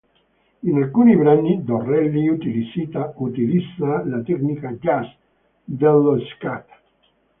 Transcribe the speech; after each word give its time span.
In 0.61 0.77
alcuni 0.81 1.15
brani 1.15 1.63
Dorelli 1.63 2.27
utilizza 2.27 4.03
la 4.03 4.23
tecnica 4.23 4.71
jazz 4.79 5.05
dello 5.63 6.17
scat. 6.21 6.67